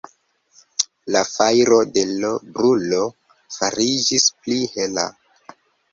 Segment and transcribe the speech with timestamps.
[1.15, 3.03] La fajro de l' brulo
[3.59, 5.09] fariĝis pli hela.